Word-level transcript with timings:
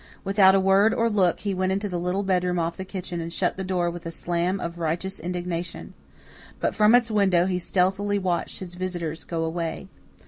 Without 0.23 0.55
a 0.55 0.59
word 0.59 0.95
or 0.95 1.11
look 1.11 1.41
he 1.41 1.53
went 1.53 1.71
into 1.71 1.87
the 1.87 1.99
little 1.99 2.23
bedroom 2.23 2.57
off 2.57 2.75
the 2.75 2.83
kitchen 2.83 3.21
and 3.21 3.31
shut 3.31 3.55
the 3.55 3.63
door 3.63 3.87
with 3.91 4.03
a 4.03 4.09
slam 4.09 4.59
of 4.59 4.79
righteous 4.79 5.19
indignation. 5.19 5.93
But 6.59 6.73
from 6.73 6.95
its 6.95 7.11
window 7.11 7.45
he 7.45 7.59
stealthily 7.59 8.17
watched 8.17 8.61
his 8.61 8.73
visitors 8.73 9.23
go 9.23 9.43
away. 9.43 9.89